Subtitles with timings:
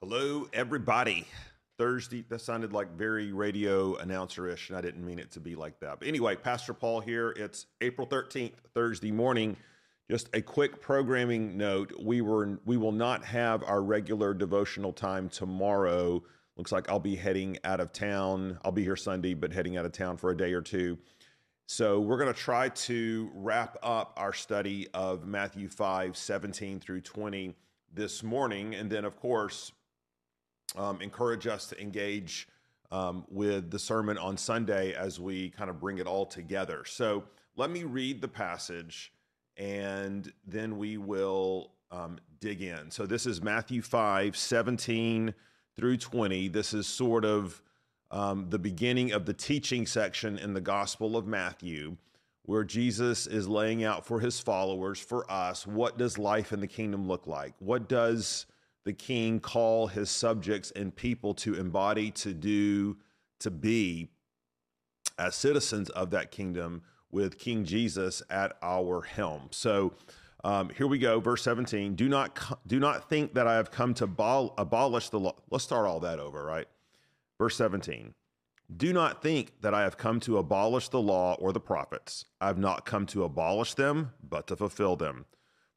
[0.00, 1.26] Hello, everybody.
[1.76, 5.56] Thursday, that sounded like very radio announcer ish, and I didn't mean it to be
[5.56, 5.98] like that.
[5.98, 7.30] But anyway, Pastor Paul here.
[7.30, 9.56] It's April 13th, Thursday morning.
[10.08, 11.92] Just a quick programming note.
[12.00, 16.22] We were we will not have our regular devotional time tomorrow.
[16.56, 18.60] Looks like I'll be heading out of town.
[18.64, 20.96] I'll be here Sunday, but heading out of town for a day or two.
[21.66, 27.00] So we're going to try to wrap up our study of Matthew 5, 17 through
[27.00, 27.56] 20
[27.92, 28.76] this morning.
[28.76, 29.72] And then, of course,
[30.76, 32.48] um, encourage us to engage
[32.90, 36.84] um, with the sermon on Sunday as we kind of bring it all together.
[36.86, 37.24] So
[37.56, 39.12] let me read the passage
[39.56, 42.90] and then we will um, dig in.
[42.90, 45.34] So this is Matthew 5, 17
[45.76, 46.48] through 20.
[46.48, 47.60] This is sort of
[48.10, 51.96] um, the beginning of the teaching section in the Gospel of Matthew,
[52.44, 56.66] where Jesus is laying out for his followers, for us, what does life in the
[56.66, 57.52] kingdom look like?
[57.58, 58.46] What does
[58.84, 62.96] the king call his subjects and people to embody, to do,
[63.40, 64.08] to be
[65.18, 69.48] as citizens of that kingdom with King Jesus at our helm?
[69.50, 69.92] So,
[70.44, 71.94] um, here we go, verse 17.
[71.94, 75.34] Do not do not think that I have come to abol- abolish the law.
[75.50, 76.68] Let's start all that over, right?
[77.38, 78.14] Verse 17
[78.76, 82.24] Do not think that I have come to abolish the law or the prophets.
[82.40, 85.26] I have not come to abolish them, but to fulfill them.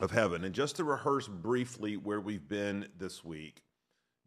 [0.00, 0.44] of heaven.
[0.44, 3.62] And just to rehearse briefly where we've been this week,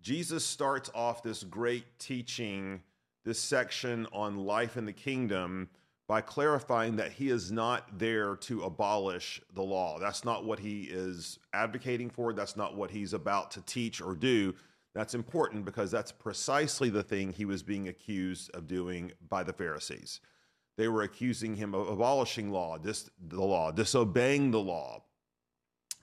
[0.02, 2.81] Jesus starts off this great teaching,
[3.23, 5.69] this section on life in the kingdom,
[6.08, 9.98] by clarifying that he is not there to abolish the law.
[9.99, 12.32] That's not what he is advocating for.
[12.32, 14.53] That's not what he's about to teach or do.
[14.93, 19.53] That's important because that's precisely the thing he was being accused of doing by the
[19.53, 20.21] Pharisees.
[20.77, 25.02] They were accusing him of abolishing law, dis, the law, disobeying the law,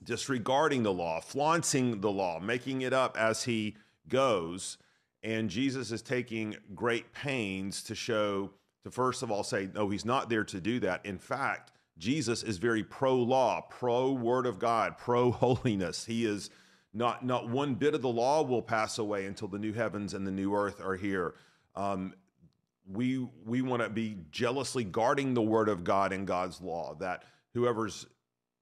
[0.04, 3.76] disregarding the law, flaunting the law, making it up as he
[4.08, 4.78] goes.
[5.22, 8.50] And Jesus is taking great pains to show,
[8.82, 11.04] to first of all say, no, he's not there to do that.
[11.06, 16.04] In fact, Jesus is very pro law, pro word of God, pro holiness.
[16.04, 16.50] He is
[16.92, 20.26] not, not one bit of the law will pass away until the new heavens and
[20.26, 21.34] the new earth are here.
[21.76, 22.14] Um,
[22.90, 26.96] we we want to be jealously guarding the word of God and God's law.
[26.98, 27.24] That
[27.54, 28.06] whoever's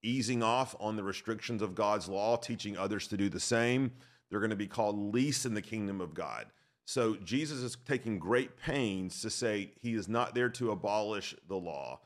[0.03, 3.91] easing off on the restrictions of God's law, teaching others to do the same,
[4.29, 6.47] they're going to be called least in the kingdom of God.
[6.85, 11.55] So Jesus is taking great pains to say he is not there to abolish the
[11.55, 11.99] law.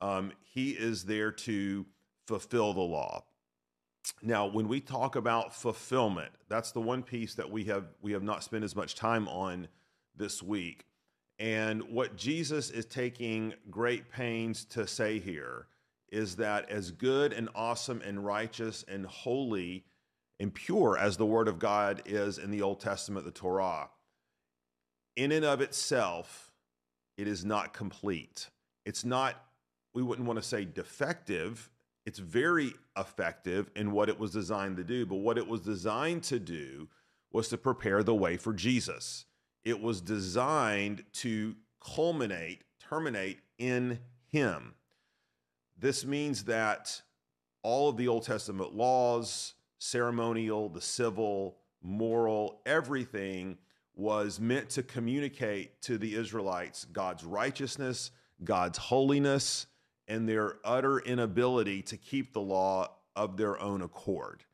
[0.00, 1.86] Um, he is there to
[2.26, 3.24] fulfill the law.
[4.20, 8.22] Now, when we talk about fulfillment, that's the one piece that we have we have
[8.22, 9.68] not spent as much time on
[10.16, 10.86] this week.
[11.38, 15.66] And what Jesus is taking great pains to say here
[16.12, 19.84] is that as good and awesome and righteous and holy
[20.38, 23.88] and pure as the word of God is in the Old Testament, the Torah,
[25.16, 26.52] in and of itself,
[27.16, 28.48] it is not complete.
[28.84, 29.42] It's not,
[29.94, 31.72] we wouldn't want to say defective
[32.04, 35.06] it's very effective in what it was designed to do.
[35.06, 36.88] But what it was designed to do
[37.30, 39.26] was to prepare the way for Jesus.
[39.64, 44.74] It was designed to culminate, terminate in Him.
[45.82, 47.02] This means that
[47.64, 53.58] all of the Old Testament laws, ceremonial, the civil, moral, everything
[53.96, 58.12] was meant to communicate to the Israelites God's righteousness,
[58.44, 59.66] God's holiness,
[60.06, 64.44] and their utter inability to keep the law of their own accord.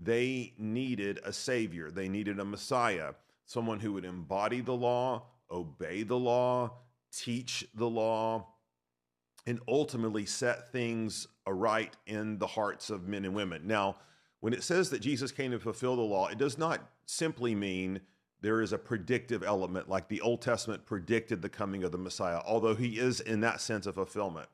[0.00, 3.12] They needed a savior, they needed a Messiah,
[3.44, 6.78] someone who would embody the law, obey the law,
[7.12, 8.46] teach the law,
[9.48, 13.66] and ultimately set things aright in the hearts of men and women.
[13.66, 13.96] Now,
[14.40, 18.02] when it says that Jesus came to fulfill the law, it does not simply mean
[18.42, 22.42] there is a predictive element like the Old Testament predicted the coming of the Messiah,
[22.46, 24.50] although he is in that sense a fulfillment.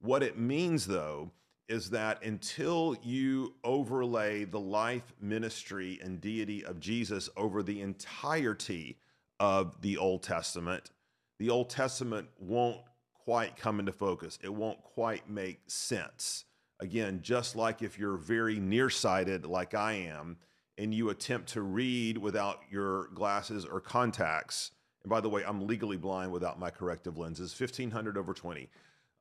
[0.00, 1.30] What it means, though,
[1.68, 8.98] is that until you overlay the life, ministry, and deity of Jesus over the entirety
[9.38, 10.90] of the Old Testament,
[11.38, 12.80] the Old Testament won't
[13.26, 14.38] quite come into focus.
[14.42, 16.44] It won't quite make sense.
[16.78, 20.36] Again, just like if you're very nearsighted, like I am,
[20.78, 24.70] and you attempt to read without your glasses or contacts,
[25.02, 28.68] and by the way, I'm legally blind without my corrective lenses, 1500 over 20,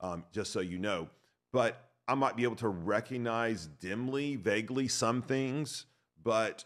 [0.02, 1.10] um, just so you know.
[1.52, 5.86] But I might be able to recognize dimly, vaguely some things,
[6.24, 6.64] but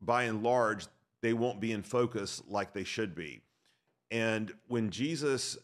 [0.00, 0.86] by and large,
[1.20, 3.42] they won't be in focus like they should be.
[4.10, 5.58] And when Jesus,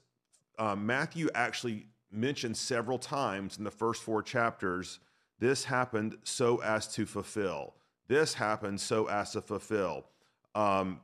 [0.60, 5.00] uh, Matthew actually mentioned several times in the first four chapters,
[5.38, 7.74] this happened so as to fulfill.
[8.08, 10.04] This happened so as to fulfill.
[10.54, 11.00] Um,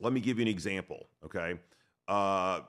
[0.00, 1.54] let me give you an example, okay?
[2.06, 2.60] Uh,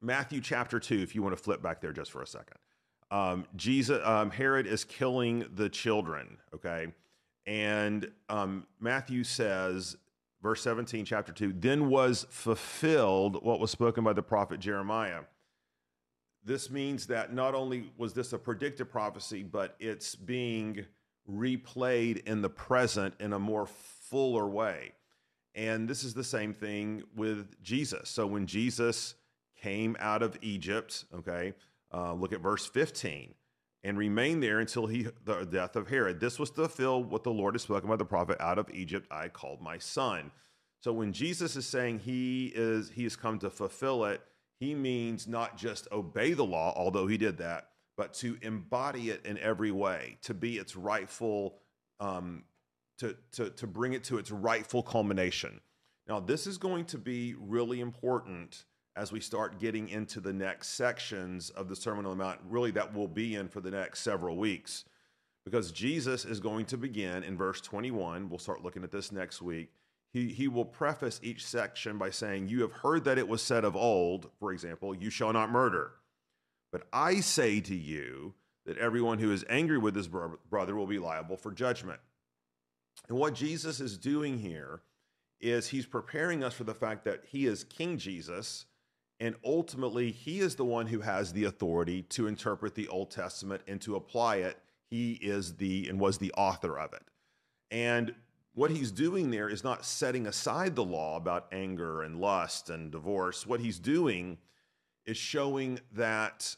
[0.00, 2.58] Matthew chapter 2, if you want to flip back there just for a second.
[3.10, 6.86] Um, Jesus, um, Herod is killing the children, okay?
[7.46, 9.96] And um, Matthew says,
[10.42, 15.20] verse 17, chapter 2, then was fulfilled what was spoken by the prophet Jeremiah.
[16.44, 20.84] This means that not only was this a predictive prophecy, but it's being
[21.30, 24.92] replayed in the present in a more fuller way.
[25.54, 28.08] And this is the same thing with Jesus.
[28.08, 29.14] So when Jesus
[29.60, 31.54] came out of Egypt, okay,
[31.94, 33.34] uh, look at verse 15
[33.84, 36.20] and remained there until he the death of Herod.
[36.20, 39.08] This was to fulfill what the Lord had spoken by the prophet out of Egypt
[39.10, 40.30] I called my son.
[40.80, 44.20] So when Jesus is saying he is he has come to fulfill it,
[44.58, 49.24] he means not just obey the law, although he did that, but to embody it
[49.26, 51.58] in every way, to be its rightful,
[51.98, 52.44] um,
[52.98, 55.60] to, to, to bring it to its rightful culmination.
[56.08, 58.64] Now, this is going to be really important
[58.96, 62.70] as we start getting into the next sections of the Sermon on the Mount, really
[62.72, 64.84] that we'll be in for the next several weeks.
[65.44, 68.28] Because Jesus is going to begin in verse 21.
[68.28, 69.72] We'll start looking at this next week.
[70.12, 73.64] He, he will preface each section by saying, You have heard that it was said
[73.64, 75.92] of old, for example, you shall not murder.
[76.70, 78.34] But I say to you
[78.66, 82.00] that everyone who is angry with his brother will be liable for judgment.
[83.08, 84.82] And what Jesus is doing here
[85.40, 88.66] is he's preparing us for the fact that he is King Jesus,
[89.22, 93.62] and ultimately he is the one who has the authority to interpret the Old Testament
[93.68, 94.58] and to apply it.
[94.90, 97.04] He is the and was the author of it.
[97.70, 98.16] And
[98.54, 102.90] what he's doing there is not setting aside the law about anger and lust and
[102.90, 103.46] divorce.
[103.46, 104.38] What he's doing
[105.06, 106.56] is showing that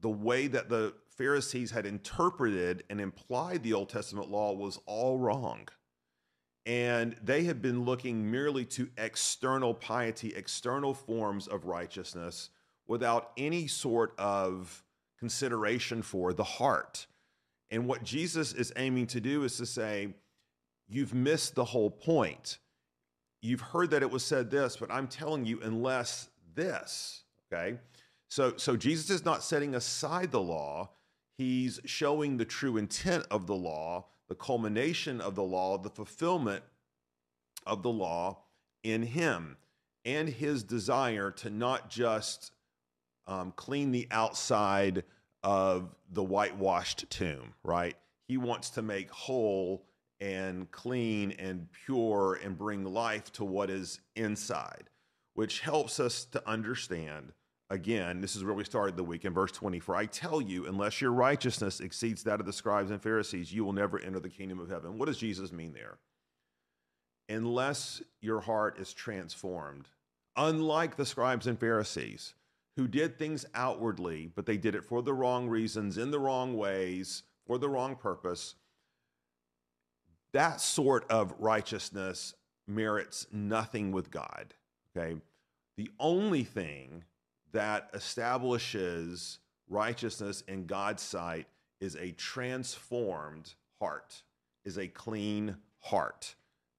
[0.00, 5.18] the way that the Pharisees had interpreted and implied the Old Testament law was all
[5.18, 5.68] wrong.
[6.66, 12.50] And they had been looking merely to external piety, external forms of righteousness,
[12.88, 14.82] without any sort of
[15.18, 17.06] consideration for the heart.
[17.70, 20.14] And what Jesus is aiming to do is to say,
[20.88, 22.58] You've missed the whole point.
[23.42, 27.78] You've heard that it was said this, but I'm telling you, unless this, okay?
[28.28, 30.90] So, so Jesus is not setting aside the law.
[31.38, 36.64] He's showing the true intent of the law, the culmination of the law, the fulfillment
[37.66, 38.38] of the law
[38.82, 39.56] in him,
[40.04, 42.52] and his desire to not just
[43.26, 45.04] um, clean the outside
[45.42, 47.96] of the whitewashed tomb, right?
[48.28, 49.84] He wants to make whole
[50.20, 54.88] and clean and pure and bring life to what is inside,
[55.34, 57.32] which helps us to understand
[57.70, 59.80] again, this is where we started the week in verse 20.
[59.80, 63.64] For I tell you, unless your righteousness exceeds that of the scribes and Pharisees, you
[63.64, 64.98] will never enter the kingdom of heaven.
[64.98, 65.98] What does Jesus mean there?
[67.28, 69.88] Unless your heart is transformed,
[70.36, 72.34] unlike the scribes and Pharisees,
[72.76, 76.56] who did things outwardly, but they did it for the wrong reasons, in the wrong
[76.56, 78.54] ways, for the wrong purpose.
[80.32, 82.34] That sort of righteousness
[82.68, 84.54] merits nothing with God.
[84.96, 85.16] Okay.
[85.76, 87.04] The only thing
[87.56, 91.46] that establishes righteousness in God's sight
[91.80, 94.22] is a transformed heart,
[94.66, 96.34] is a clean heart,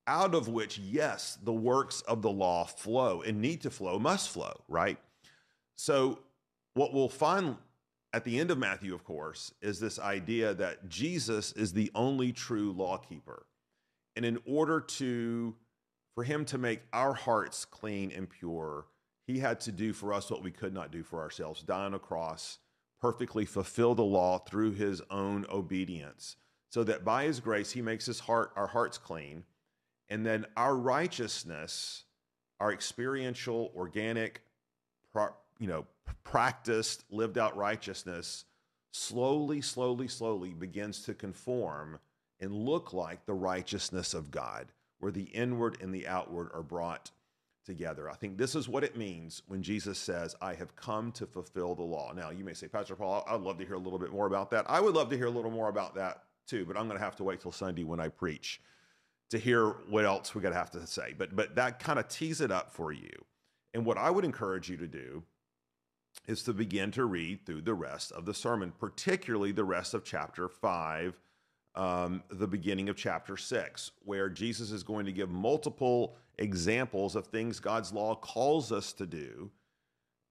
[0.05, 4.29] out of which, yes, the works of the law flow and need to flow, must
[4.29, 4.99] flow, right?
[5.77, 6.19] So,
[6.75, 7.55] what we'll find
[8.13, 12.31] at the end of Matthew, of course, is this idea that Jesus is the only
[12.31, 13.47] true lawkeeper.
[14.15, 15.55] And in order to,
[16.13, 18.85] for him to make our hearts clean and pure,
[19.27, 21.93] he had to do for us what we could not do for ourselves die on
[21.93, 22.59] a cross,
[22.99, 26.37] perfectly fulfill the law through his own obedience,
[26.69, 29.43] so that by his grace he makes his heart our hearts clean,
[30.09, 32.05] and then our righteousness,
[32.61, 34.41] our experiential, organic,
[35.59, 35.85] you know,
[36.23, 38.45] practiced, lived out righteousness,
[38.91, 41.99] slowly, slowly, slowly begins to conform
[42.39, 44.67] and look like the righteousness of God,
[44.99, 47.11] where the inward and the outward are brought
[47.67, 48.09] together.
[48.09, 51.75] I think this is what it means when Jesus says, I have come to fulfill
[51.75, 52.11] the law.
[52.15, 54.49] Now, you may say, Pastor Paul, I'd love to hear a little bit more about
[54.51, 54.65] that.
[54.67, 57.05] I would love to hear a little more about that too, but I'm going to
[57.05, 58.61] have to wait till Sunday when I preach
[59.29, 61.13] to hear what else we're going to have to say.
[61.15, 63.11] But but that kind of tees it up for you.
[63.73, 65.23] And what I would encourage you to do
[66.25, 70.03] is to begin to read through the rest of the sermon, particularly the rest of
[70.03, 71.19] chapter five,
[71.75, 77.27] um, the beginning of chapter six, where Jesus is going to give multiple examples of
[77.27, 79.51] things God's law calls us to do,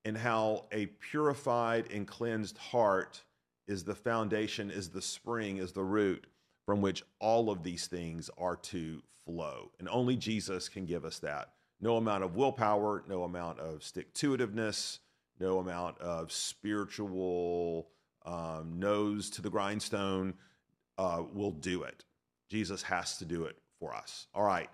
[0.04, 3.22] and how a purified and cleansed heart
[3.66, 6.26] is the foundation, is the spring, is the root
[6.64, 9.70] from which all of these things are to flow.
[9.78, 11.52] And only Jesus can give us that.
[11.80, 15.00] No amount of willpower, no amount of stick to itiveness,
[15.38, 17.88] no amount of spiritual
[18.24, 20.34] um, nose to the grindstone
[20.98, 22.04] uh, will do it.
[22.48, 24.28] Jesus has to do it for us.
[24.34, 24.70] All right.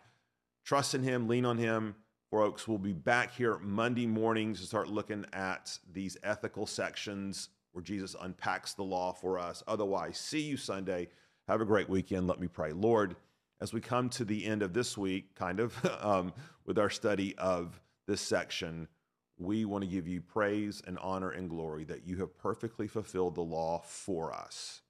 [0.65, 1.95] Trust in Him, lean on Him.
[2.31, 7.83] Folks, we'll be back here Monday mornings to start looking at these ethical sections where
[7.83, 9.63] Jesus unpacks the law for us.
[9.67, 11.09] Otherwise, see you Sunday.
[11.49, 12.27] Have a great weekend.
[12.27, 12.73] Let me pray.
[12.73, 13.17] Lord,
[13.61, 16.33] as we come to the end of this week, kind of um,
[16.65, 18.89] with our study of this section,
[19.39, 23.35] we want to give you praise and honor and glory that you have perfectly fulfilled
[23.35, 24.83] the law for us.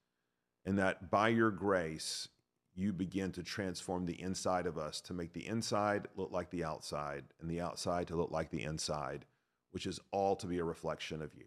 [0.64, 2.29] And that by your grace,
[2.75, 6.64] you begin to transform the inside of us to make the inside look like the
[6.64, 9.26] outside and the outside to look like the inside,
[9.73, 11.45] which is all to be a reflection of you.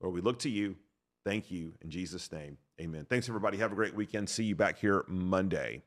[0.00, 0.76] Lord, we look to you.
[1.24, 1.74] Thank you.
[1.82, 3.06] In Jesus' name, amen.
[3.08, 3.58] Thanks, everybody.
[3.58, 4.28] Have a great weekend.
[4.28, 5.82] See you back here Monday.